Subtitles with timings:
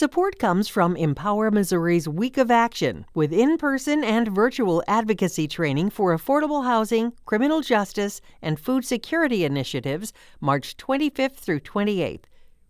[0.00, 5.90] Support comes from Empower Missouri's Week of Action, with in person and virtual advocacy training
[5.90, 12.22] for affordable housing, criminal justice, and food security initiatives, March 25th through 28th.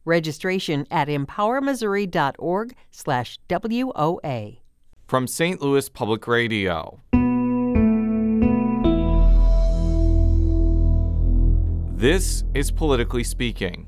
[0.05, 4.59] Registration at empowermissouri.org slash WOA.
[5.07, 5.63] From St.
[5.63, 6.99] Louis Public Radio.
[11.95, 13.87] This is Politically Speaking.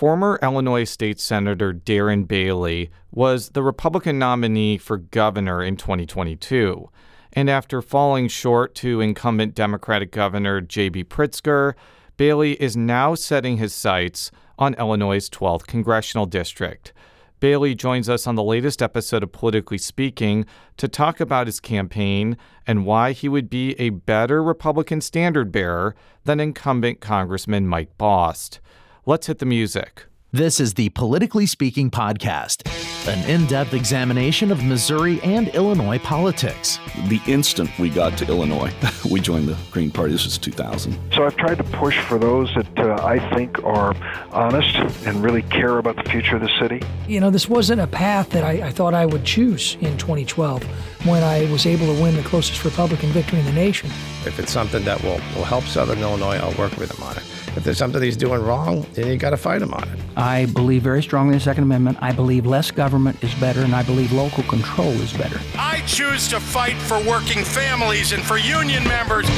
[0.00, 6.88] Former Illinois State Senator Darren Bailey was the Republican nominee for governor in 2022.
[7.34, 11.04] And after falling short to incumbent Democratic Governor J.B.
[11.04, 11.74] Pritzker,
[12.16, 16.94] Bailey is now setting his sights on Illinois' 12th congressional district.
[17.38, 20.46] Bailey joins us on the latest episode of Politically Speaking
[20.78, 25.94] to talk about his campaign and why he would be a better Republican standard bearer
[26.24, 28.60] than incumbent Congressman Mike Bost.
[29.06, 30.04] Let's hit the music.
[30.30, 32.68] This is the Politically Speaking podcast,
[33.08, 36.78] an in depth examination of Missouri and Illinois politics.
[37.08, 38.70] The instant we got to Illinois,
[39.10, 40.12] we joined the Green Party.
[40.12, 40.98] This was 2000.
[41.14, 43.96] So I've tried to push for those that uh, I think are
[44.32, 46.82] honest and really care about the future of the city.
[47.08, 50.62] You know, this wasn't a path that I, I thought I would choose in 2012
[51.06, 53.88] when I was able to win the closest Republican victory in the nation.
[54.26, 57.24] If it's something that will, will help Southern Illinois, I'll work with them on it.
[57.56, 59.98] If there's something he's doing wrong, then you got to fight him on it.
[60.16, 61.98] I believe very strongly in the Second Amendment.
[62.00, 65.40] I believe less government is better, and I believe local control is better.
[65.56, 69.28] I choose to fight for working families and for union members.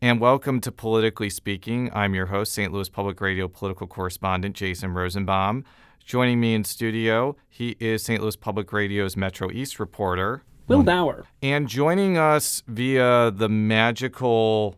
[0.00, 1.90] And welcome to Politically Speaking.
[1.92, 2.72] I'm your host, St.
[2.72, 5.64] Louis Public Radio political correspondent Jason Rosenbaum.
[6.06, 8.22] Joining me in studio, he is St.
[8.22, 11.24] Louis Public Radio's Metro East reporter, Will Bauer.
[11.40, 14.76] And joining us via the magical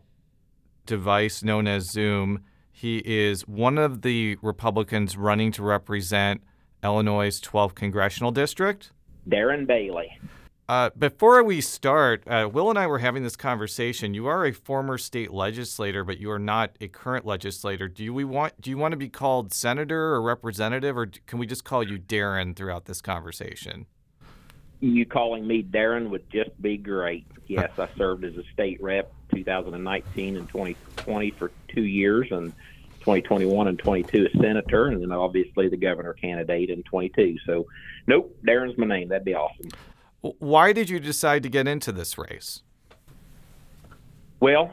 [0.85, 6.41] device known as Zoom, he is one of the Republicans running to represent
[6.81, 8.91] Illinois' 12th congressional district.
[9.29, 10.17] Darren Bailey.
[10.69, 14.13] Uh, before we start, uh, Will and I were having this conversation.
[14.13, 17.89] You are a former state legislator, but you are not a current legislator.
[17.89, 18.61] Do you we want?
[18.61, 21.99] Do you want to be called senator or representative, or can we just call you
[21.99, 23.85] Darren throughout this conversation?
[24.81, 27.25] You calling me Darren would just be great.
[27.47, 32.51] Yes, I served as a state rep 2019 and 2020 for two years, and
[33.01, 37.37] 2021 and 22 as senator, and then obviously the governor candidate in 22.
[37.45, 37.67] So,
[38.07, 39.09] nope, Darren's my name.
[39.09, 39.69] That'd be awesome.
[40.21, 42.61] Why did you decide to get into this race?
[44.39, 44.71] Well,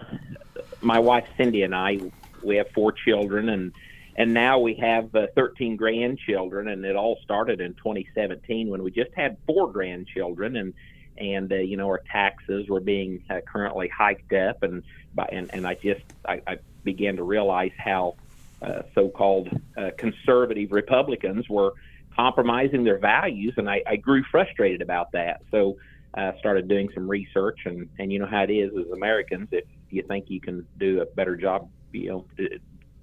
[0.80, 1.98] my wife Cindy and I,
[2.42, 3.72] we have four children, and
[4.18, 8.90] and now we have uh, 13 grandchildren, and it all started in 2017 when we
[8.90, 10.74] just had four grandchildren, and
[11.16, 14.82] and uh, you know our taxes were being uh, currently hiked up, and
[15.14, 18.16] by and and I just I, I began to realize how
[18.60, 21.74] uh, so-called uh, conservative Republicans were
[22.16, 25.42] compromising their values, and I, I grew frustrated about that.
[25.52, 25.76] So
[26.12, 29.48] I uh, started doing some research, and and you know how it is as Americans,
[29.52, 32.48] if you think you can do a better job, you know,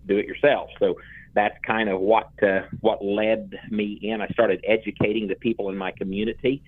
[0.07, 0.69] do it yourself.
[0.79, 0.95] So
[1.33, 4.21] that's kind of what uh, what led me in.
[4.21, 6.63] I started educating the people in my community,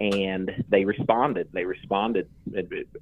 [0.00, 1.48] and they responded.
[1.52, 2.28] They responded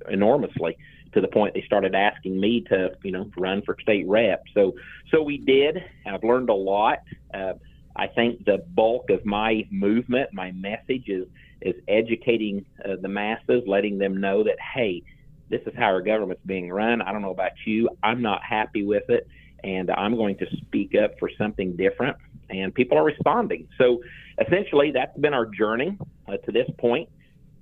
[0.09, 0.79] enormously
[1.13, 4.45] to the point they started asking me to, you know, run for state rep.
[4.55, 4.75] So
[5.11, 5.83] so we did.
[6.07, 6.99] I've learned a lot.
[7.33, 7.55] Uh,
[7.97, 11.27] I think the bulk of my movement, my message is
[11.61, 15.03] is educating uh, the masses, letting them know that hey,
[15.51, 17.03] this is how our government's being run.
[17.03, 17.89] I don't know about you.
[18.03, 19.27] I'm not happy with it,
[19.65, 22.17] and I'm going to speak up for something different.
[22.51, 23.69] And people are responding.
[23.77, 24.01] So
[24.41, 27.09] essentially, that's been our journey uh, to this point.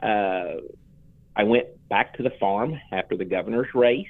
[0.02, 0.56] Uh,
[1.34, 4.06] I went back to the farm after the governor's race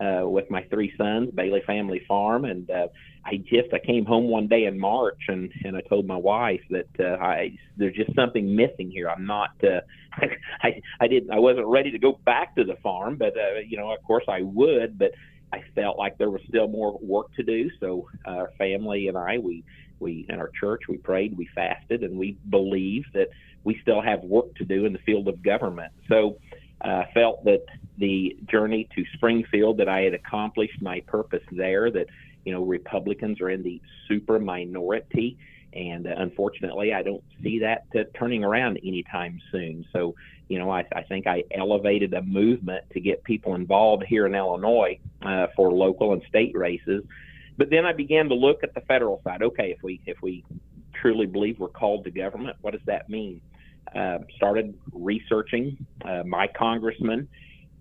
[0.00, 2.88] uh, with my three sons, Bailey Family Farm, and uh,
[3.24, 6.62] I just I came home one day in March and and I told my wife
[6.70, 9.10] that uh, I there's just something missing here.
[9.10, 9.80] I'm not uh,
[10.62, 13.34] I I didn't I wasn't ready to go back to the farm, but
[13.66, 15.12] you know of course I would, but
[15.52, 17.70] I felt like there was still more work to do.
[17.80, 19.64] So uh, our family and I we
[19.98, 23.28] we in our church we prayed, we fasted, and we believe that
[23.64, 25.92] we still have work to do in the field of government.
[26.08, 26.38] So
[26.80, 27.64] I uh, felt that
[27.98, 32.06] the journey to Springfield that I had accomplished my purpose there that
[32.44, 35.38] you know, Republicans are in the super minority.
[35.72, 39.86] And unfortunately, I don't see that uh, turning around anytime soon.
[39.92, 40.14] So,
[40.48, 44.34] you know, I, I think I elevated a movement to get people involved here in
[44.34, 47.04] Illinois uh, for local and state races.
[47.56, 49.42] But then I began to look at the federal side.
[49.42, 50.44] Okay, if we if we
[50.94, 53.40] truly believe we're called to government, what does that mean?
[53.94, 57.28] Uh, started researching uh, my congressman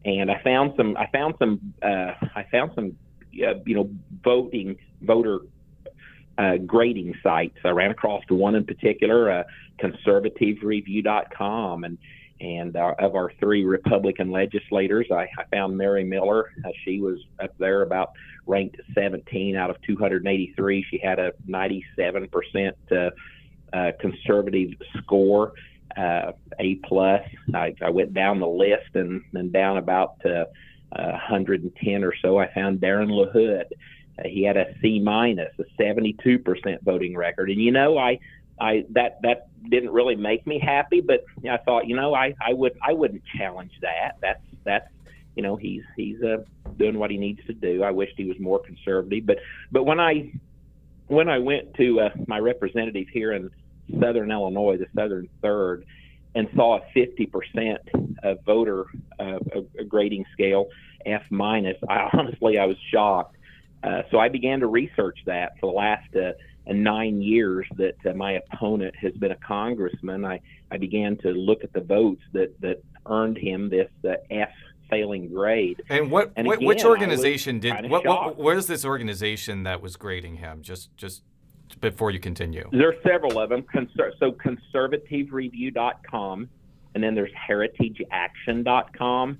[0.05, 0.95] and I found some.
[0.97, 1.73] I found some.
[1.81, 2.95] Uh, I found some.
[3.33, 3.89] Uh, you know,
[4.23, 5.39] voting voter
[6.39, 7.57] uh, grading sites.
[7.63, 9.43] I ran across one in particular, uh,
[9.79, 11.99] conservativereview.com, and
[12.41, 16.53] and uh, of our three Republican legislators, I, I found Mary Miller.
[16.63, 18.13] Uh, she was up there about
[18.47, 20.85] ranked 17 out of 283.
[20.89, 23.09] She had a 97 percent uh,
[23.73, 24.69] uh, conservative
[24.99, 25.51] score,
[25.97, 27.27] uh, A plus.
[27.53, 30.45] I, I went down the list and then down about uh,
[30.91, 32.39] 110 or so.
[32.39, 33.65] I found Darren LaHood.
[34.19, 38.19] Uh, he had a C minus, a 72 percent voting record, and you know I
[38.59, 42.53] I that that didn't really make me happy, but I thought, you know, I I
[42.53, 44.17] would I wouldn't challenge that.
[44.21, 44.87] That's that's
[45.35, 46.43] you know he's he's uh,
[46.77, 47.83] doing what he needs to do.
[47.83, 49.37] I wished he was more conservative, but
[49.71, 50.31] but when I
[51.07, 53.49] when I went to uh, my representative here in
[53.99, 55.85] Southern Illinois, the Southern Third,
[56.35, 57.77] and saw a 50%
[58.23, 58.85] of voter
[59.19, 59.39] uh,
[59.79, 60.69] a grading scale
[61.05, 63.37] F minus, I honestly I was shocked.
[63.83, 66.33] Uh, so I began to research that for the last uh,
[66.71, 70.39] nine years that uh, my opponent has been a congressman, I,
[70.71, 74.49] I began to look at the votes that, that earned him this uh, F
[74.89, 75.81] failing grade.
[75.89, 79.95] And what, and again, which organization did what, what, what is this organization that was
[79.95, 80.61] grading him?
[80.61, 81.23] Just just
[81.79, 82.67] before you continue.
[82.71, 83.61] There are several of them.
[83.61, 86.49] Conser- so conservativereview.com
[86.95, 89.39] and then there's heritageaction.com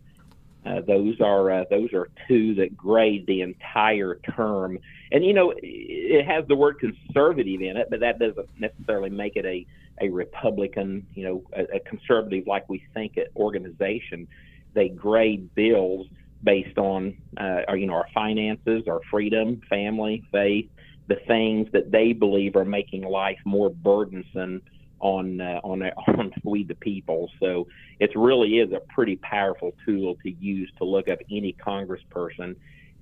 [0.70, 4.78] uh, those are uh, those are two that grade the entire term,
[5.12, 9.36] and you know it has the word conservative in it, but that doesn't necessarily make
[9.36, 9.66] it a
[10.02, 14.28] a Republican, you know, a, a conservative like we think it organization.
[14.74, 16.08] They grade bills
[16.44, 20.70] based on uh, our, you know our finances, our freedom, family, faith,
[21.08, 24.62] the things that they believe are making life more burdensome
[25.00, 27.30] on uh, on on we the people.
[27.40, 27.68] So
[28.00, 32.56] it really is a pretty powerful tool to use to look up any congressperson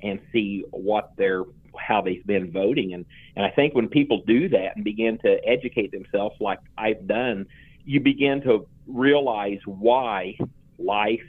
[0.03, 1.43] and see what they're
[1.77, 2.93] how they've been voting.
[2.93, 3.05] And
[3.35, 7.47] and I think when people do that and begin to educate themselves like I've done
[7.87, 10.37] you begin to realize why
[10.77, 11.23] life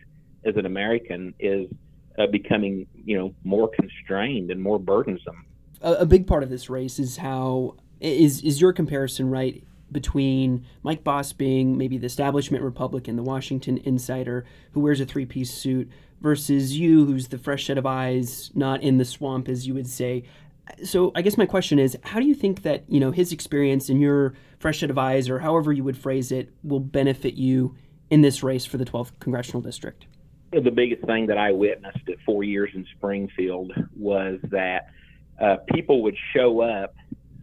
[0.44, 1.70] as an American is
[2.18, 5.46] uh, becoming you know more constrained and more burdensome.
[5.80, 10.64] A, a big part of this race is how is is your comparison right between
[10.82, 15.90] Mike Bisping maybe the establishment Republican, the Washington insider who wears a three piece suit,
[16.20, 19.87] versus you, who's the fresh set of eyes, not in the swamp, as you would
[19.87, 20.25] say.
[20.85, 23.88] So I guess my question is, how do you think that you know his experience
[23.88, 27.76] and your fresh set of eyes, or however you would phrase it, will benefit you
[28.11, 30.06] in this race for the 12th congressional district?
[30.52, 34.88] The biggest thing that I witnessed at four years in Springfield was that
[35.40, 36.94] uh, people would show up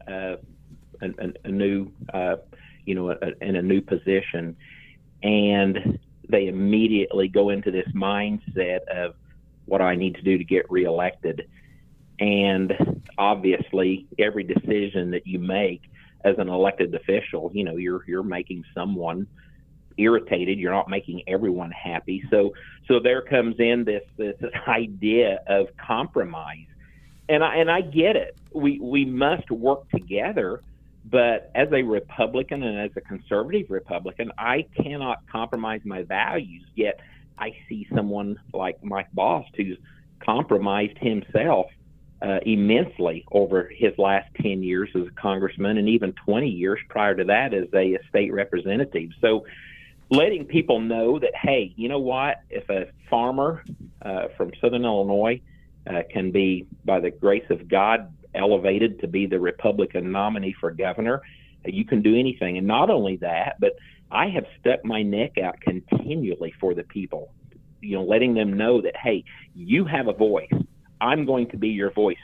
[0.08, 0.36] uh,
[1.02, 2.38] a, a, a new, uh,
[2.86, 4.56] you know, a, in a new position,
[5.24, 6.00] and
[6.30, 9.16] they immediately go into this mindset of
[9.66, 11.48] what I need to do to get reelected.
[12.20, 15.82] And obviously, every decision that you make
[16.24, 19.28] as an elected official, you know, you're you're making someone
[19.98, 20.60] irritated.
[20.60, 22.24] You're not making everyone happy.
[22.30, 22.54] So
[22.88, 24.36] so there comes in this this
[24.68, 26.68] idea of compromise,
[27.28, 28.38] and I and I get it.
[28.54, 30.62] We we must work together
[31.10, 36.66] but as a Republican and as a conservative Republican, I cannot compromise my values.
[36.75, 37.00] Yet
[37.38, 39.78] I see someone like Mike Bost who's
[40.19, 41.68] compromised himself
[42.22, 47.13] uh, immensely over his last 10 years as a congressman and even 20 years prior
[47.13, 49.12] to that as a, state representative.
[49.22, 49.46] So
[50.10, 52.41] letting people know that, hey, you know what?
[52.50, 53.63] If a farmer
[54.01, 55.41] uh, from Southern Illinois
[55.88, 60.72] uh, can be, by the grace of God, elevated to be the Republican nominee for
[60.72, 61.22] governor,
[61.65, 62.58] you can do anything.
[62.58, 63.74] And not only that, but
[64.12, 67.32] I have stuck my neck out continually for the people,
[67.82, 69.24] you know, letting them know that, hey,
[69.56, 70.51] you have a voice.
[71.01, 72.18] I'm going to be your voice.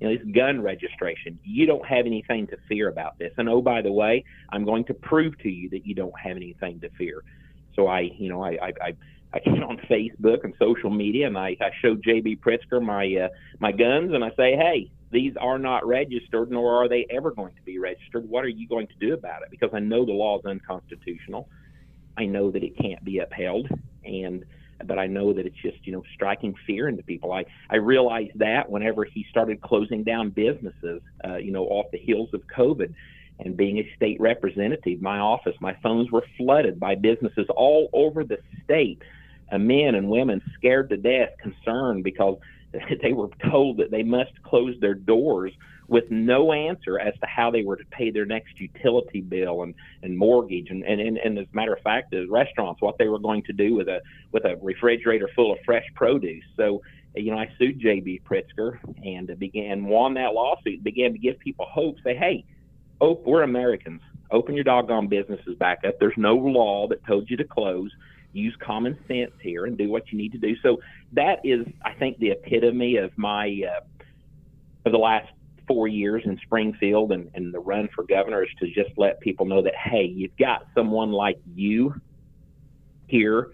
[0.00, 3.32] You know, this gun registration, you don't have anything to fear about this.
[3.36, 6.36] And oh, by the way, I'm going to prove to you that you don't have
[6.36, 7.24] anything to fear.
[7.74, 8.96] So I, you know, I, I, I
[9.30, 13.28] I get on Facebook and social media, and I, I show JB Pritzker my uh,
[13.60, 17.54] my guns, and I say, "Hey, these are not registered, nor are they ever going
[17.54, 18.28] to be registered.
[18.28, 19.50] What are you going to do about it?
[19.50, 21.48] Because I know the law is unconstitutional.
[22.16, 23.68] I know that it can't be upheld,
[24.04, 24.44] and
[24.84, 27.32] but I know that it's just you know striking fear into people.
[27.32, 31.98] I I realized that whenever he started closing down businesses, uh, you know, off the
[31.98, 32.94] heels of COVID.
[33.40, 38.24] And being a state representative, my office, my phones were flooded by businesses all over
[38.24, 39.00] the state,
[39.52, 42.38] uh, men and women scared to death, concerned because
[43.02, 45.52] they were told that they must close their doors
[45.88, 49.74] with no answer as to how they were to pay their next utility bill and,
[50.02, 50.68] and mortgage.
[50.68, 53.52] And, and, and, as a matter of fact the restaurants what they were going to
[53.52, 56.44] do with a with a refrigerator full of fresh produce.
[56.56, 56.82] So
[57.16, 61.66] you know I sued JB Pritzker and began won that lawsuit began to give people
[61.70, 62.44] hope say hey
[63.00, 64.02] oh we're Americans.
[64.30, 65.98] Open your doggone businesses back up.
[65.98, 67.90] There's no law that told you to close
[68.32, 70.78] use common sense here and do what you need to do so
[71.12, 73.80] that is I think the epitome of my uh,
[74.84, 75.28] of the last
[75.68, 79.46] four years in Springfield and, and the run for governor is to just let people
[79.46, 81.94] know that, hey, you've got someone like you
[83.06, 83.52] here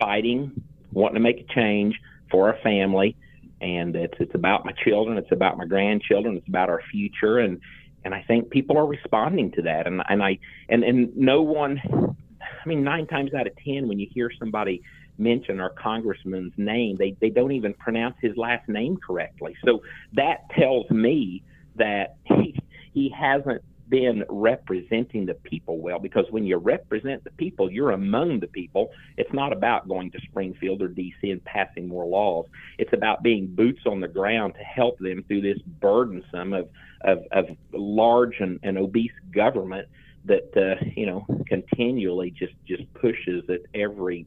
[0.00, 0.50] fighting,
[0.90, 2.00] wanting to make a change
[2.30, 3.16] for our family.
[3.60, 7.60] And it's it's about my children, it's about my grandchildren, it's about our future, and
[8.04, 9.86] and I think people are responding to that.
[9.86, 12.16] And and I and and no one,
[12.64, 14.82] I mean, nine times out of ten, when you hear somebody
[15.18, 16.96] mention our congressman's name.
[16.98, 19.56] They they don't even pronounce his last name correctly.
[19.64, 19.82] So
[20.14, 21.42] that tells me
[21.76, 22.58] that he
[22.92, 28.40] he hasn't been representing the people well because when you represent the people, you're among
[28.40, 28.90] the people.
[29.18, 32.46] It's not about going to Springfield or DC and passing more laws.
[32.78, 36.68] It's about being boots on the ground to help them through this burdensome of
[37.02, 39.88] of, of large and, and obese government
[40.24, 44.26] that uh, you know continually just just pushes at every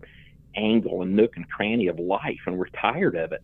[0.55, 3.43] angle and nook and cranny of life, and we're tired of it.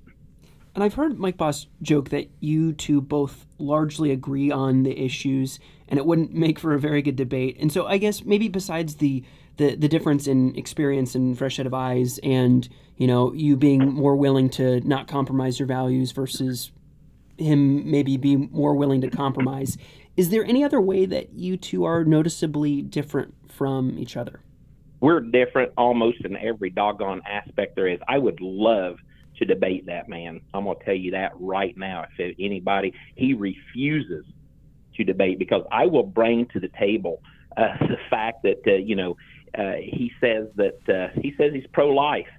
[0.73, 5.59] And I've heard Mike Bost joke that you two both largely agree on the issues,
[5.89, 7.57] and it wouldn't make for a very good debate.
[7.59, 9.23] And so I guess maybe besides the
[9.57, 13.93] the, the difference in experience and fresh set of eyes, and you know you being
[13.93, 16.71] more willing to not compromise your values versus
[17.37, 19.77] him maybe be more willing to compromise,
[20.17, 24.41] is there any other way that you two are noticeably different from each other?
[25.01, 27.99] we're different almost in every doggone aspect there is.
[28.07, 28.97] I would love
[29.37, 30.41] to debate that man.
[30.53, 32.05] I'm going to tell you that right now.
[32.17, 34.25] If anybody, he refuses
[34.95, 37.21] to debate because I will bring to the table
[37.57, 39.17] uh, the fact that uh, you know
[39.57, 42.29] uh, he says that uh, he says he's pro-life,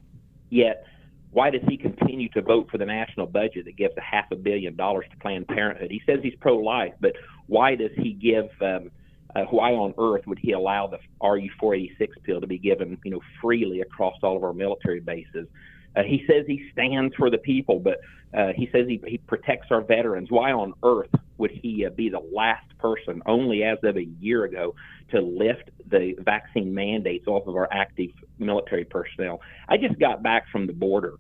[0.48, 0.86] yet
[1.32, 4.36] why does he continue to vote for the national budget that gives a half a
[4.36, 5.90] billion dollars to Planned Parenthood?
[5.90, 7.12] He says he's pro-life, but
[7.46, 8.90] why does he give um,
[9.34, 13.20] uh, why on earth would he allow the RU-486 pill to be given, you know,
[13.40, 15.49] freely across all of our military bases?
[15.96, 18.00] Uh, he says he stands for the people, but
[18.37, 20.30] uh, he says he, he protects our veterans.
[20.30, 24.44] Why on earth would he uh, be the last person, only as of a year
[24.44, 24.75] ago,
[25.11, 29.40] to lift the vaccine mandates off of our active military personnel?
[29.68, 31.14] I just got back from the border.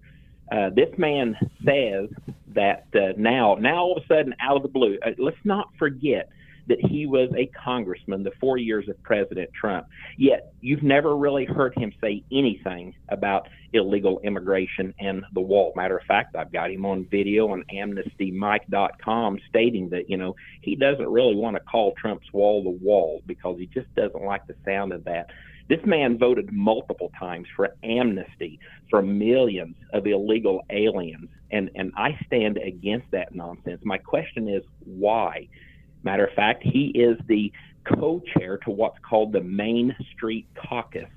[0.52, 2.10] Uh, this man says
[2.48, 5.68] that uh, now, now all of a sudden, out of the blue, uh, let's not
[5.78, 6.28] forget
[6.68, 9.86] that he was a congressman the four years of President Trump.
[10.18, 15.72] Yet you've never really heard him say anything about illegal immigration and the wall.
[15.74, 20.76] Matter of fact, I've got him on video on amnestymike.com stating that, you know, he
[20.76, 24.54] doesn't really want to call Trump's wall the wall because he just doesn't like the
[24.64, 25.30] sound of that.
[25.72, 28.60] This man voted multiple times for amnesty
[28.90, 33.80] for millions of illegal aliens, and, and I stand against that nonsense.
[33.82, 35.48] My question is why?
[36.02, 37.50] Matter of fact, he is the
[37.86, 41.08] co-chair to what's called the Main Street Caucus.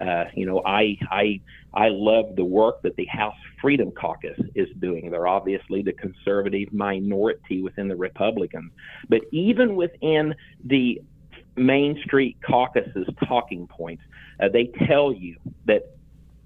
[0.00, 1.40] Uh, you know, I I
[1.74, 5.10] I love the work that the House Freedom Caucus is doing.
[5.10, 8.70] They're obviously the conservative minority within the Republicans,
[9.08, 10.32] but even within
[10.64, 11.02] the
[11.56, 14.02] Main Street Caucus's talking points,
[14.40, 15.36] uh, they tell you
[15.66, 15.96] that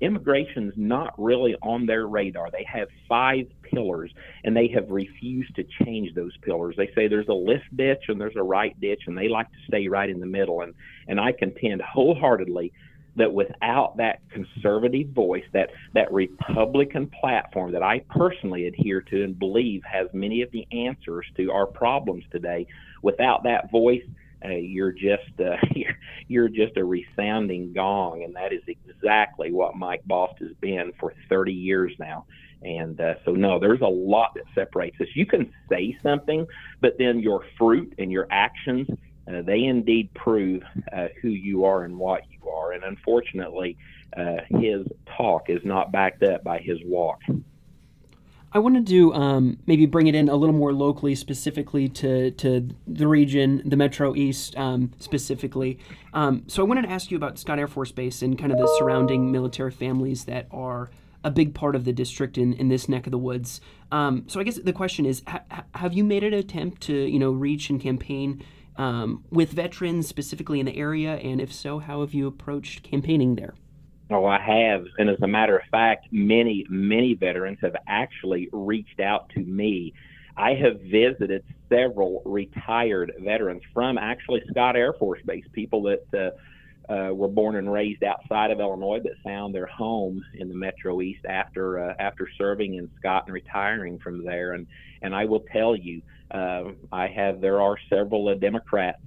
[0.01, 2.51] immigration's not really on their radar.
[2.51, 4.13] They have five pillars
[4.45, 6.75] and they have refused to change those pillars.
[6.77, 9.59] They say there's a left ditch and there's a right ditch and they like to
[9.69, 10.75] stay right in the middle and
[11.07, 12.73] and I contend wholeheartedly
[13.17, 19.39] that without that conservative voice, that that Republican platform that I personally adhere to and
[19.39, 22.67] believe has many of the answers to our problems today,
[23.03, 24.03] without that voice,
[24.45, 25.23] uh, you're just
[25.75, 25.97] you're,
[26.29, 31.15] you're just a resounding gong, and that is exactly what Mike Bost has been for
[31.29, 32.27] 30 years now.
[32.63, 35.09] And uh, so, no, there's a lot that separates us.
[35.15, 36.47] You can say something,
[36.81, 38.87] but then your fruit and your actions,
[39.27, 42.73] uh, they indeed prove uh, who you are and what you are.
[42.73, 43.79] And unfortunately,
[44.17, 47.21] uh, his talk is not backed up by his walk.
[48.53, 52.69] I wanted to um, maybe bring it in a little more locally, specifically to, to
[52.87, 55.79] the region, the Metro East um, specifically.
[56.13, 58.59] Um, so I wanted to ask you about Scott Air Force Base and kind of
[58.59, 60.91] the surrounding military families that are
[61.23, 63.61] a big part of the district in, in this neck of the woods.
[63.93, 65.43] Um, so I guess the question is, ha-
[65.75, 68.43] have you made an attempt to you know reach and campaign
[68.77, 73.37] um, with veterans specifically in the area, and if so, how have you approached campaigning
[73.37, 73.55] there?
[74.11, 74.87] Oh, I have.
[74.99, 79.95] And as a matter of fact, many, many veterans have actually reached out to me.
[80.37, 86.03] I have visited several retired veterans from actually Scott Air Force Base, people that
[86.89, 90.55] uh, uh, were born and raised outside of Illinois but found their home in the
[90.57, 94.55] Metro East after uh, after serving in Scott and retiring from there.
[94.55, 94.67] And
[95.03, 96.03] and I will tell you,
[96.33, 98.99] uh, I have there are several uh, Democrats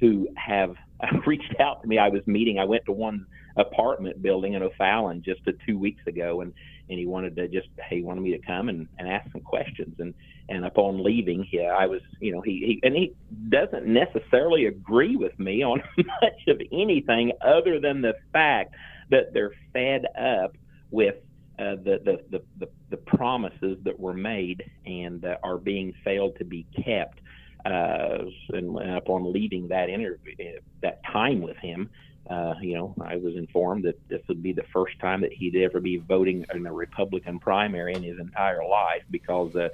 [0.00, 0.74] who have
[1.26, 1.98] reached out to me.
[1.98, 2.58] I was meeting.
[2.58, 3.26] I went to one
[3.56, 6.52] apartment building in O'Fallon just a, two weeks ago, and
[6.88, 9.94] and he wanted to just he wanted me to come and, and ask some questions.
[9.98, 10.14] And
[10.48, 13.14] and upon leaving, yeah, I was you know he, he and he
[13.48, 18.74] doesn't necessarily agree with me on much of anything other than the fact
[19.10, 20.56] that they're fed up
[20.90, 21.16] with
[21.58, 26.34] uh, the, the, the, the, the promises that were made and uh, are being failed
[26.38, 27.19] to be kept.
[27.64, 30.34] Uh, and upon leaving that interview,
[30.82, 31.90] that time with him,
[32.28, 35.56] uh, you know, I was informed that this would be the first time that he'd
[35.56, 39.68] ever be voting in a Republican primary in his entire life because uh,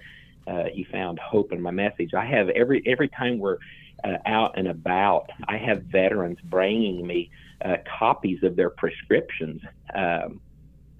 [0.46, 2.14] uh, he found hope in my message.
[2.14, 3.58] I have every every time we're
[4.04, 7.30] uh, out and about, I have veterans bringing me
[7.62, 9.60] uh, copies of their prescriptions.
[9.94, 10.40] Um,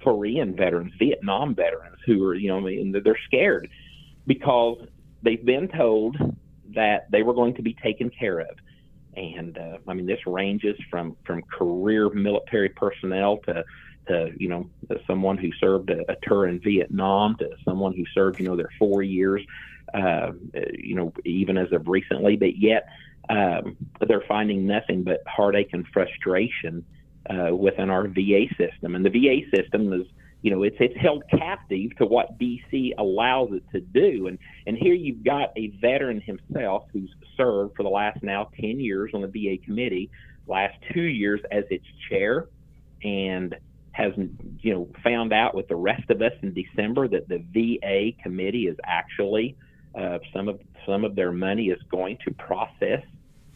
[0.02, 3.70] Korean veterans, Vietnam veterans, who are you know, I mean, they're scared
[4.26, 4.78] because
[5.22, 6.16] they've been told
[6.74, 8.56] that they were going to be taken care of.
[9.16, 13.64] And uh, I mean this ranges from from career military personnel to
[14.08, 14.70] to you know
[15.06, 18.70] someone who served a, a tour in Vietnam to someone who served you know their
[18.78, 19.42] four years,
[19.94, 20.32] uh,
[20.72, 22.88] you know even as of recently, but yet
[23.28, 26.84] um, they're finding nothing but heartache and frustration
[27.28, 30.06] uh, within our VA system, and the VA system is
[30.42, 34.28] you know, it's it's held captive to what DC allows it to do.
[34.28, 38.80] And and here you've got a veteran himself who's served for the last now 10
[38.80, 40.10] years on the VA committee,
[40.46, 42.46] last two years as its chair,
[43.02, 43.56] and
[43.92, 44.12] has
[44.60, 48.66] you know found out with the rest of us in December that the VA committee
[48.66, 49.56] is actually
[49.94, 53.02] uh, some of some of their money is going to process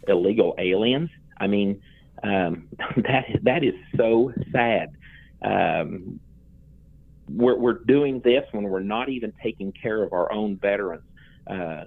[0.08, 1.10] illegal aliens.
[1.38, 1.82] I mean,
[2.22, 4.96] um, that that is so sad.
[5.42, 6.20] Um,
[7.34, 11.04] we're, we're doing this when we're not even taking care of our own veterans.
[11.46, 11.84] Uh,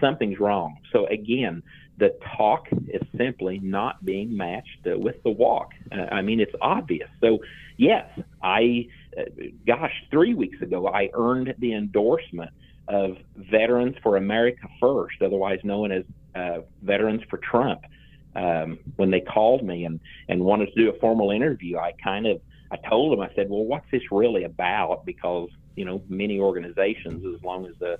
[0.00, 0.78] something's wrong.
[0.92, 1.62] So again,
[1.98, 5.70] the talk is simply not being matched uh, with the walk.
[5.90, 7.08] Uh, I mean, it's obvious.
[7.20, 7.38] So
[7.76, 8.06] yes,
[8.42, 9.22] I, uh,
[9.66, 12.50] gosh, three weeks ago I earned the endorsement
[12.88, 17.80] of Veterans for America First, otherwise known as uh, Veterans for Trump.
[18.34, 19.98] Um, when they called me and,
[20.28, 23.48] and wanted to do a formal interview, I kind of I told him, I said,
[23.48, 25.04] well, what's this really about?
[25.04, 27.98] Because you know, many organizations, as long as the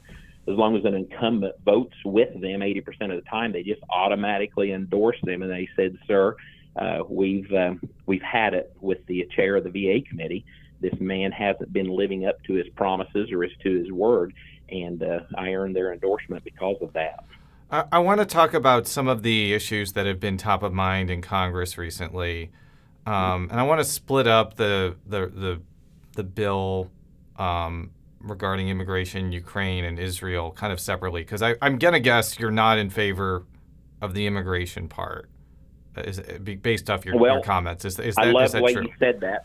[0.49, 4.71] as long as an incumbent votes with them 80% of the time, they just automatically
[4.71, 5.43] endorse them.
[5.43, 6.37] And they said, sir,
[6.77, 10.45] uh, we've um, we've had it with the chair of the VA committee.
[10.81, 14.35] This man hasn't been living up to his promises or to his word,
[14.69, 17.25] and uh, I earned their endorsement because of that.
[17.71, 20.73] I, I want to talk about some of the issues that have been top of
[20.73, 22.51] mind in Congress recently.
[23.07, 25.61] Um, and I want to split up the the the,
[26.15, 26.91] the bill
[27.37, 27.91] um,
[28.21, 32.91] regarding immigration, Ukraine and Israel, kind of separately, because I'm gonna guess you're not in
[32.91, 33.45] favor
[34.03, 35.29] of the immigration part,
[35.97, 36.21] is
[36.63, 37.85] based off your, well, your comments.
[37.85, 38.83] Is, is that, I love the way true?
[38.83, 39.43] you said that.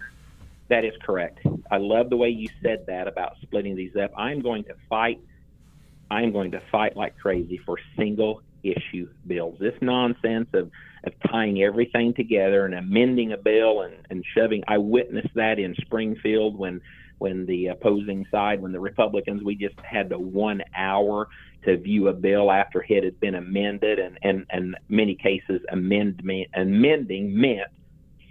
[0.68, 1.46] That is correct.
[1.70, 4.12] I love the way you said that about splitting these up.
[4.18, 5.20] I'm going to fight.
[6.10, 9.58] I'm going to fight like crazy for single issue bills.
[9.60, 10.72] This nonsense of
[11.04, 14.64] of tying everything together and amending a bill and, and shoving.
[14.68, 16.82] I witnessed that in Springfield when
[17.18, 21.28] when the opposing side, when the Republicans, we just had the one hour
[21.64, 26.50] to view a bill after it had been amended, and and and many cases amendment
[26.56, 27.68] amending meant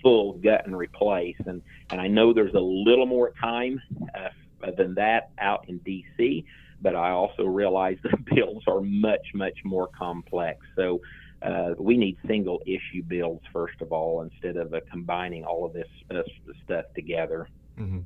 [0.02, 1.36] full gut and replace.
[1.46, 3.80] And and I know there's a little more time
[4.14, 6.44] uh, than that out in D.C.,
[6.82, 10.66] but I also realize the bills are much much more complex.
[10.74, 11.00] So
[11.42, 15.72] uh, we need single issue bills first of all instead of uh, combining all of
[15.72, 16.22] this uh,
[16.64, 17.48] stuff together.
[17.78, 18.00] Mm-hmm.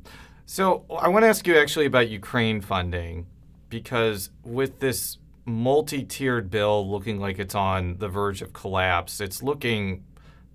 [0.46, 3.26] So I want to ask you actually about Ukraine funding
[3.70, 10.04] because with this multi-tiered bill looking like it's on the verge of collapse, it's looking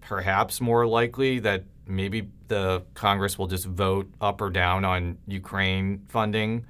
[0.02, 6.04] perhaps more likely that maybe the Congress will just vote up or down on Ukraine
[6.08, 6.66] funding.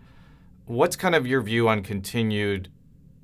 [0.65, 2.69] What's kind of your view on continued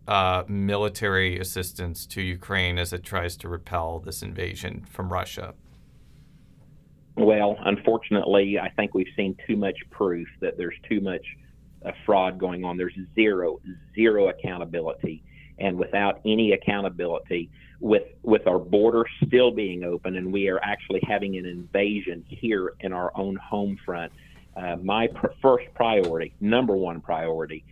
[0.07, 5.53] uh, military assistance to Ukraine as it tries to repel this invasion from Russia?
[7.17, 11.25] Well, unfortunately, I think we've seen too much proof that there's too much
[11.85, 12.77] uh, fraud going on.
[12.77, 13.59] There's zero,
[13.95, 15.23] zero accountability
[15.59, 21.01] and without any accountability, with with our border still being open, and we are actually
[21.07, 24.11] having an invasion here in our own home front.
[24.55, 27.63] Uh, my pr- first priority, number one priority,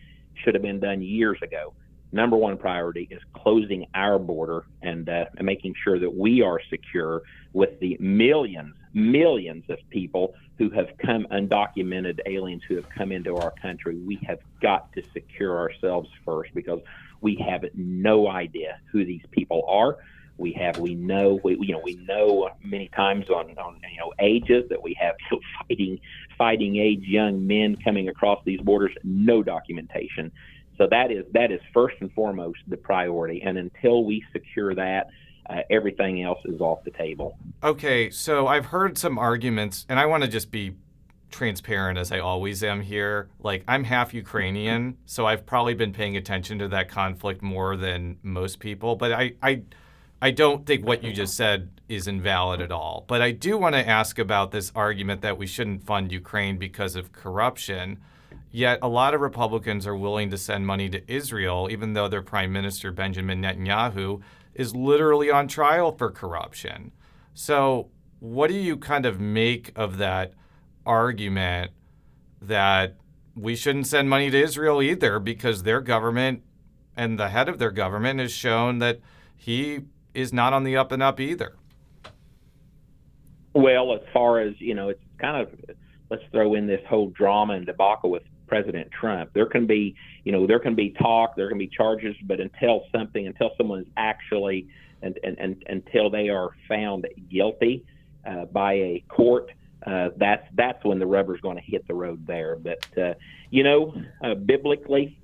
[0.43, 1.73] should have been done years ago.
[2.13, 6.61] Number one priority is closing our border and, uh, and making sure that we are
[6.69, 7.23] secure
[7.53, 13.35] with the millions, millions of people who have come undocumented aliens who have come into
[13.35, 13.97] our country.
[13.97, 16.81] We have got to secure ourselves first because
[17.21, 19.97] we have no idea who these people are.
[20.37, 24.13] We have, we know, we, you know, we know many times on, on you know
[24.19, 25.15] ages that we have
[25.67, 25.99] fighting,
[26.37, 30.31] fighting age young men coming across these borders, no documentation.
[30.77, 33.41] So that is that is first and foremost the priority.
[33.45, 35.07] And until we secure that,
[35.49, 37.37] uh, everything else is off the table.
[37.63, 40.75] Okay, so I've heard some arguments, and I want to just be
[41.29, 43.29] transparent as I always am here.
[43.39, 48.17] Like, I'm half Ukrainian, so I've probably been paying attention to that conflict more than
[48.21, 48.95] most people.
[48.95, 49.63] But I, I,
[50.21, 53.03] I don't think what you just said is invalid at all.
[53.07, 56.95] But I do want to ask about this argument that we shouldn't fund Ukraine because
[56.95, 57.99] of corruption.
[58.55, 62.21] Yet a lot of Republicans are willing to send money to Israel, even though their
[62.21, 64.21] Prime Minister, Benjamin Netanyahu,
[64.53, 66.91] is literally on trial for corruption.
[67.33, 67.89] So,
[68.19, 70.33] what do you kind of make of that
[70.85, 71.71] argument
[72.43, 72.95] that
[73.35, 76.43] we shouldn't send money to Israel either because their government
[76.95, 78.99] and the head of their government has shown that
[79.35, 79.79] he
[80.13, 81.55] is not on the up and up either?
[83.55, 85.75] Well, as far as, you know, it's kind of
[86.11, 89.31] let's throw in this whole drama and debacle with President Trump.
[89.33, 92.85] There can be, you know, there can be talk, there can be charges, but until
[92.91, 94.67] something, until someone is actually,
[95.01, 97.85] and, and, and until they are found guilty
[98.25, 99.51] uh, by a court,
[99.85, 102.55] uh, that's that's when the rubber's going to hit the road there.
[102.55, 103.13] But uh,
[103.49, 105.17] you know, uh, biblically,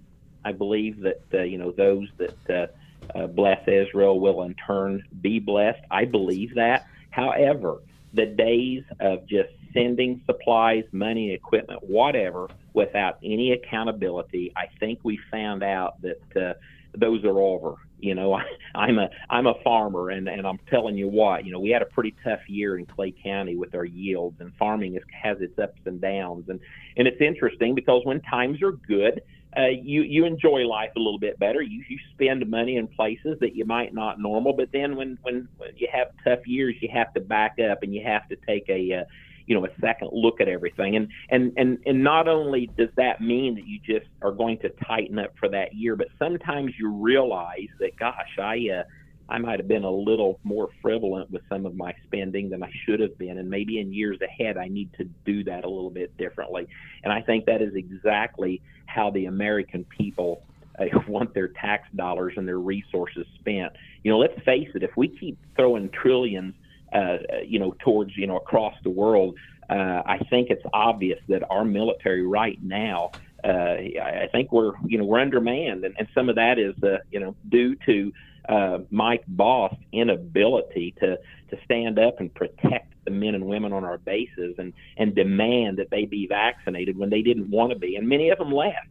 [0.43, 2.73] I believe that uh, you know those that
[3.15, 5.79] uh, bless Israel will in turn be blessed.
[5.89, 6.87] I believe that.
[7.11, 7.77] However,
[8.13, 14.51] the days of just sending supplies, money, equipment, whatever, without any accountability.
[14.55, 16.53] I think we found out that uh,
[16.97, 17.75] those are over.
[17.99, 18.43] You know, I,
[18.75, 21.81] I'm a I'm a farmer, and and I'm telling you what, you know, we had
[21.81, 25.57] a pretty tough year in Clay County with our yields, and farming is, has its
[25.59, 26.59] ups and downs, and
[26.97, 29.21] and it's interesting because when times are good,
[29.57, 31.61] uh, you you enjoy life a little bit better.
[31.61, 35.47] You you spend money in places that you might not normal, but then when when,
[35.57, 38.69] when you have tough years, you have to back up and you have to take
[38.69, 39.03] a uh,
[39.49, 43.19] you know a second look at everything and and and and not only does that
[43.19, 46.89] mean that you just are going to tighten up for that year but sometimes you
[46.89, 48.83] realize that gosh i uh,
[49.31, 52.71] I might have been a little more frivolent with some of my spending than I
[52.83, 53.37] should have been.
[53.37, 56.67] And maybe in years ahead, I need to do that a little bit differently.
[57.03, 60.41] And I think that is exactly how the American people
[60.79, 63.71] uh, want their tax dollars and their resources spent.
[64.03, 66.55] You know, let's face it, if we keep throwing trillions
[66.93, 69.35] uh, you know, towards you know across the world.
[69.69, 73.11] Uh, I think it's obvious that our military right now,
[73.43, 76.97] uh, I think we're you know we're undermanned, and, and some of that is uh,
[77.11, 78.11] you know due to
[78.47, 81.17] uh, Mike Bost' inability to
[81.49, 85.77] to stand up and protect the men and women on our bases and and demand
[85.77, 88.87] that they be vaccinated when they didn't want to be, and many of them left.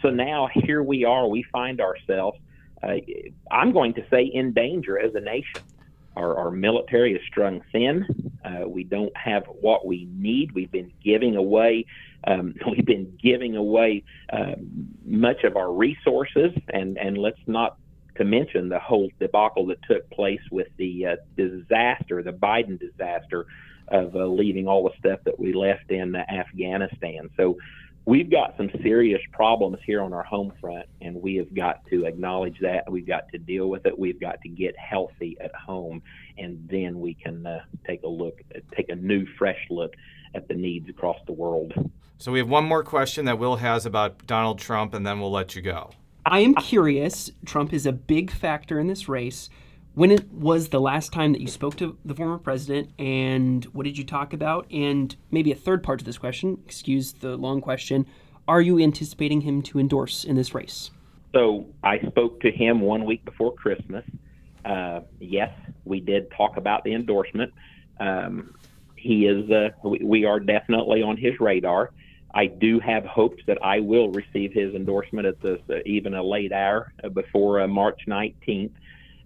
[0.00, 1.28] So now here we are.
[1.28, 2.38] We find ourselves.
[2.82, 2.96] Uh,
[3.50, 5.62] I'm going to say in danger as a nation.
[6.16, 8.06] Our, our military is strung thin.
[8.44, 10.52] Uh, we don't have what we need.
[10.52, 11.86] We've been giving away.
[12.26, 14.54] Um, we've been giving away uh,
[15.04, 17.76] much of our resources, and and let's not
[18.16, 23.46] to mention the whole debacle that took place with the uh, disaster, the Biden disaster
[23.88, 27.30] of uh, leaving all the stuff that we left in uh, Afghanistan.
[27.36, 27.56] So
[28.04, 32.04] we've got some serious problems here on our home front, and we have got to
[32.04, 32.90] acknowledge that.
[32.90, 33.98] We've got to deal with it.
[33.98, 36.02] We've got to get healthy at home,
[36.38, 38.40] and then we can uh, take a look,
[38.76, 39.94] take a new, fresh look
[40.34, 41.72] at the needs across the world.
[42.18, 45.32] So we have one more question that Will has about Donald Trump, and then we'll
[45.32, 45.90] let you go.
[46.24, 47.30] I am curious.
[47.44, 49.50] Trump is a big factor in this race.
[49.94, 53.84] When it was the last time that you spoke to the former president, and what
[53.84, 54.66] did you talk about?
[54.72, 58.06] And maybe a third part to this question, excuse the long question,
[58.48, 60.90] are you anticipating him to endorse in this race?
[61.34, 64.04] So I spoke to him one week before Christmas.
[64.64, 65.52] Uh, yes,
[65.84, 67.52] we did talk about the endorsement.
[68.00, 68.54] Um,
[68.96, 71.90] he is, uh, we, we are definitely on his radar.
[72.34, 76.22] I do have hopes that I will receive his endorsement at this uh, even a
[76.22, 78.70] late hour before uh, March 19th.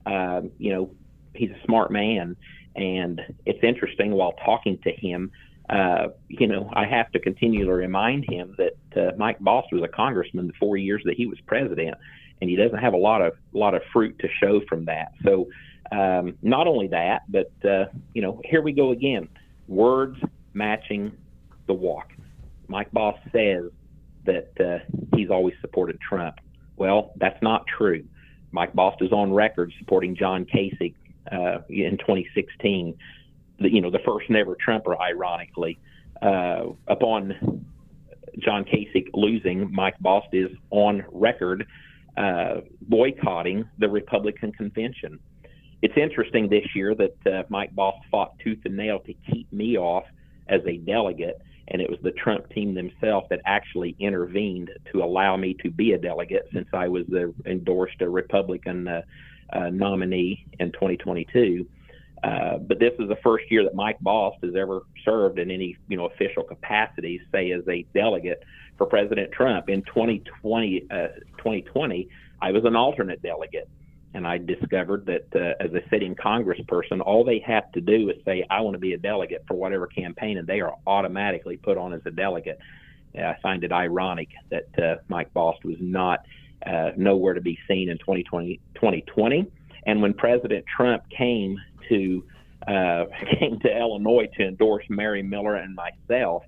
[0.07, 0.91] Um, you know,
[1.35, 2.37] he's a smart man,
[2.75, 5.31] and it's interesting while talking to him.
[5.69, 9.89] Uh, you know, I have to continually remind him that uh, Mike Bost was a
[9.89, 11.97] congressman the four years that he was president,
[12.41, 15.13] and he doesn't have a lot of lot of fruit to show from that.
[15.25, 15.49] So
[15.91, 19.29] um, not only that, but uh, you know, here we go again.
[19.67, 20.19] Words
[20.55, 21.13] matching
[21.67, 22.13] the walk.
[22.69, 23.71] Mike Bost says
[24.25, 24.79] that uh,
[25.17, 26.37] he's always supported Trump.
[26.77, 28.05] Well, that's not true.
[28.57, 30.95] Mike Bost is on record supporting John Kasich
[31.31, 32.97] uh, in 2016.
[33.61, 35.79] The, you know, the first never Trumper, ironically.
[36.23, 37.67] Uh, upon
[38.39, 41.67] John Kasich losing, Mike Bost is on record
[42.17, 45.19] uh, boycotting the Republican convention.
[45.83, 49.77] It's interesting this year that uh, Mike Bost fought tooth and nail to keep me
[49.77, 50.05] off
[50.49, 55.37] as a delegate, and it was the Trump team themselves that actually intervened to allow
[55.37, 59.03] me to be a delegate since I was the endorsed a Republican uh,
[59.53, 61.67] uh, nominee in 2022.
[62.23, 65.77] Uh, but this is the first year that Mike Bost has ever served in any
[65.89, 68.43] you know official capacity, say as a delegate
[68.79, 69.69] for President Trump.
[69.69, 72.09] In 2020, uh, 2020,
[72.41, 73.69] I was an alternate delegate,
[74.17, 78.17] and I discovered that uh, as a sitting congressperson, all they have to do is
[78.25, 81.77] say, "I want to be a delegate for whatever campaign," and they are automatically put
[81.77, 82.59] on as a delegate.
[83.15, 86.21] I find it ironic that uh, Mike Bost was not
[86.67, 89.47] uh, nowhere to be seen in 2020, 2020.
[89.87, 91.59] And when President Trump came
[91.91, 92.25] to
[92.67, 93.05] uh,
[93.39, 96.43] came to Illinois to endorse Mary Miller and myself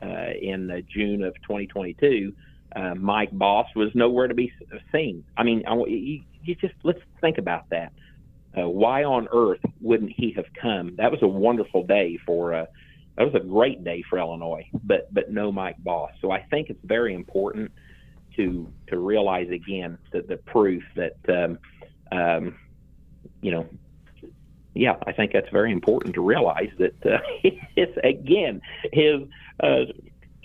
[0.00, 2.32] uh, in June of 2022,
[2.74, 4.52] uh, Mike Bost was nowhere to be
[4.92, 5.24] seen.
[5.36, 7.92] I mean, I, you, you just let's think about that.
[8.56, 10.96] Uh, why on earth wouldn't he have come?
[10.96, 12.54] That was a wonderful day for.
[12.54, 12.66] Uh,
[13.16, 16.14] that was a great day for Illinois, but but no Mike Bost.
[16.20, 17.70] So I think it's very important
[18.36, 21.58] to to realize again that the proof that um,
[22.12, 22.56] um,
[23.40, 23.68] you know
[24.74, 27.18] yeah, I think that's very important to realize that uh,
[27.76, 29.22] it's again his
[29.62, 29.84] uh,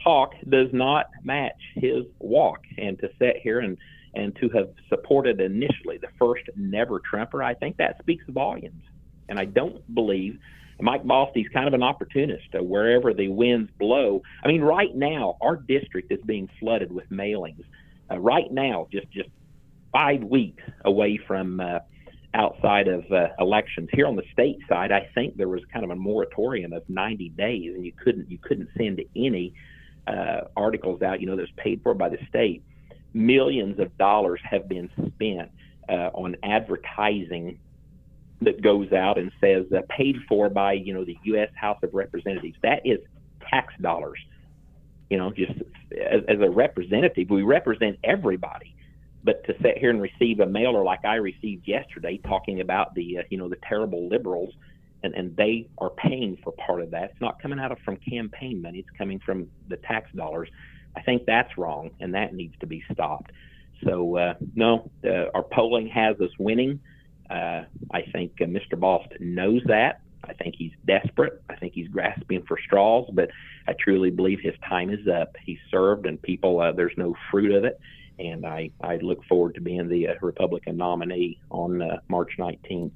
[0.06, 3.78] talk does not match his walk, and to sit here and
[4.14, 8.82] and to have supported initially the first never Trumper, I think that speaks volumes.
[9.28, 10.40] And I don't believe
[10.80, 12.46] Mike Bosty's kind of an opportunist.
[12.58, 17.10] Uh, wherever the winds blow, I mean, right now our district is being flooded with
[17.10, 17.64] mailings.
[18.10, 19.30] Uh, right now, just just
[19.92, 21.80] five weeks away from uh,
[22.34, 23.90] outside of uh, elections.
[23.94, 27.30] Here on the state side, I think there was kind of a moratorium of 90
[27.30, 29.54] days, and you couldn't you couldn't send any
[30.08, 31.22] uh, articles out.
[31.22, 32.64] You know, that's paid for by the state.
[33.14, 35.52] Millions of dollars have been spent
[35.88, 37.60] uh, on advertising
[38.42, 41.50] that goes out and says uh, paid for by you know the U.S.
[41.56, 42.58] House of Representatives.
[42.64, 43.00] That is
[43.50, 44.20] tax dollars.
[45.10, 45.52] You know, just
[45.92, 48.76] as, as a representative, we represent everybody
[49.26, 53.18] but to sit here and receive a mailer like I received yesterday, talking about the
[53.18, 54.54] uh, you know the terrible liberals,
[55.04, 57.12] and and they are paying for part of that.
[57.12, 60.50] It's not coming out of from campaign money; it's coming from the tax dollars.
[60.96, 63.32] I think that's wrong, and that needs to be stopped.
[63.84, 66.80] So uh, no, uh, our polling has us winning.
[67.30, 68.80] Uh, I think uh, Mr.
[68.80, 70.02] Bost knows that.
[70.24, 71.44] I think he's desperate.
[71.50, 73.30] I think he's grasping for straws, but
[73.68, 75.36] I truly believe his time is up.
[75.44, 77.80] He's served, and people, uh, there's no fruit of it
[78.20, 82.96] and I, I look forward to being the uh, Republican nominee on uh, March 19th.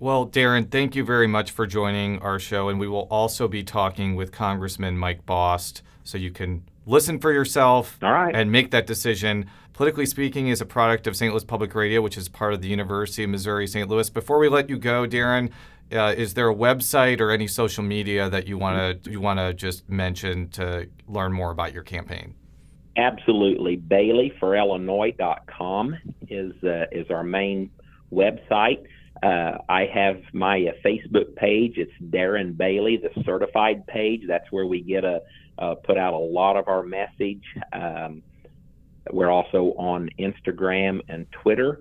[0.00, 3.62] Well, Darren, thank you very much for joining our show, and we will also be
[3.62, 8.34] talking with Congressman Mike Bost, so you can listen for yourself All right.
[8.34, 9.44] and make that decision.
[9.74, 11.34] Politically Speaking is a product of St.
[11.34, 13.90] Louis Public Radio, which is part of the University of Missouri St.
[13.90, 14.08] Louis.
[14.08, 15.50] Before we let you go, Darren,
[15.92, 19.38] uh, is there a website or any social media that you want to you want
[19.38, 22.32] to just mention to learn more about your campaign?
[22.96, 23.76] Absolutely.
[23.76, 25.96] BaileyforIllinois.com
[26.30, 27.68] is uh, is our main
[28.10, 28.86] website.
[29.22, 31.74] Uh, I have my uh, Facebook page.
[31.76, 34.22] It's Darren Bailey, the certified page.
[34.26, 35.22] That's where we get a
[35.58, 37.44] uh, put out a lot of our message.
[37.72, 38.22] Um,
[39.12, 41.80] we're also on Instagram and Twitter.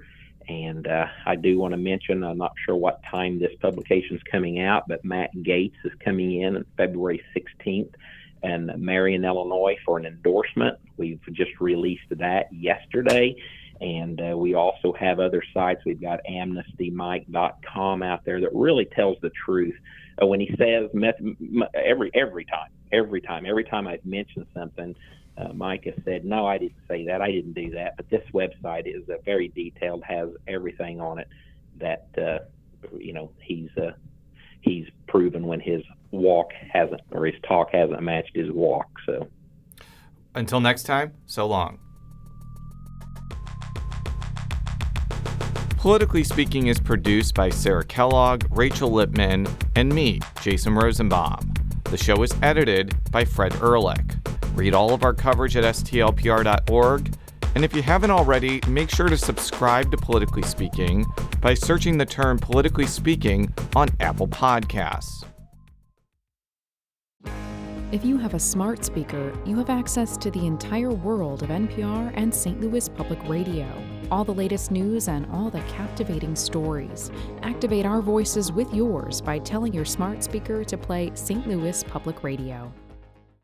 [0.50, 4.24] And uh, I do want to mention, I'm not sure what time this publication is
[4.24, 7.94] coming out, but Matt Gaetz is coming in February 16th
[8.42, 10.78] and Marion, Illinois, for an endorsement.
[10.98, 13.36] We've just released that yesterday.
[13.82, 15.82] And uh, we also have other sites.
[15.86, 19.76] We've got amnestymike.com out there that really tells the truth.
[20.22, 20.90] Uh, when he says
[21.74, 24.96] every every time, every time, every time I've mentioned something,
[25.38, 27.22] uh, Mike has said, "No, I didn't say that.
[27.22, 31.30] I didn't do that." But this website is uh, very detailed, has everything on it
[31.78, 32.40] that uh,
[32.98, 33.92] you know he's uh,
[34.62, 38.90] he's proven when his walk hasn't or his talk hasn't matched his walk.
[39.06, 39.28] So
[40.36, 41.80] until next time, so long.
[45.80, 51.54] Politically Speaking is produced by Sarah Kellogg, Rachel Lipman, and me, Jason Rosenbaum.
[51.86, 54.18] The show is edited by Fred Ehrlich.
[54.56, 57.16] Read all of our coverage at stlpr.org
[57.56, 61.06] And if you haven't already, make sure to subscribe to Politically Speaking
[61.40, 65.24] by searching the term Politically Speaking on Apple Podcasts.
[67.94, 72.12] If you have a smart speaker, you have access to the entire world of NPR
[72.16, 72.60] and St.
[72.60, 73.66] Louis Public Radio.
[74.12, 77.12] All the latest news and all the captivating stories.
[77.44, 81.48] Activate our voices with yours by telling your smart speaker to play St.
[81.48, 82.74] Louis Public Radio.